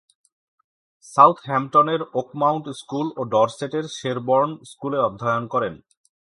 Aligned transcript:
সাউথহ্যাম্পটনের 1.05 2.01
Oakmount 2.13 2.65
school 2.81 3.07
ও 3.17 3.21
ডরসেটের 3.33 3.85
Sherborne 3.97 4.51
স্কুলে 4.71 4.99
অধ্যয়ন 5.07 5.43
করেন। 5.53 5.73